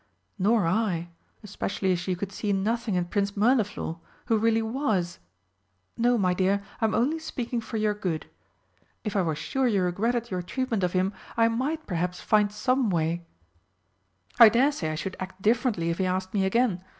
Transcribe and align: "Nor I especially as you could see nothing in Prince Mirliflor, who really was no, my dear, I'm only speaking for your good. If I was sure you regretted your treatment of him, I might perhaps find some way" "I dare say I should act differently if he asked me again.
"Nor 0.39 0.65
I 0.65 1.09
especially 1.43 1.91
as 1.91 2.07
you 2.07 2.15
could 2.15 2.31
see 2.31 2.51
nothing 2.53 2.95
in 2.95 3.05
Prince 3.05 3.37
Mirliflor, 3.37 3.97
who 4.25 4.37
really 4.39 4.63
was 4.63 5.19
no, 5.95 6.17
my 6.17 6.33
dear, 6.33 6.63
I'm 6.81 6.95
only 6.95 7.19
speaking 7.19 7.61
for 7.61 7.77
your 7.77 7.93
good. 7.93 8.25
If 9.03 9.15
I 9.15 9.21
was 9.21 9.37
sure 9.37 9.67
you 9.67 9.83
regretted 9.83 10.31
your 10.31 10.41
treatment 10.41 10.83
of 10.83 10.93
him, 10.93 11.13
I 11.37 11.49
might 11.49 11.85
perhaps 11.85 12.19
find 12.19 12.51
some 12.51 12.89
way" 12.89 13.27
"I 14.39 14.49
dare 14.49 14.71
say 14.71 14.89
I 14.91 14.95
should 14.95 15.17
act 15.19 15.39
differently 15.39 15.91
if 15.91 15.99
he 15.99 16.07
asked 16.07 16.33
me 16.33 16.45
again. 16.45 16.83